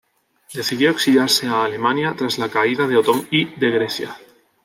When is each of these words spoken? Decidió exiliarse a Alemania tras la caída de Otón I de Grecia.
Decidió 0.51 0.89
exiliarse 0.89 1.45
a 1.45 1.63
Alemania 1.63 2.15
tras 2.17 2.39
la 2.39 2.49
caída 2.49 2.87
de 2.87 2.97
Otón 2.97 3.27
I 3.29 3.45
de 3.59 3.69
Grecia. 3.69 4.17